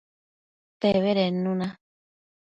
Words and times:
Pebedednu 0.81 1.53
na 1.59 1.67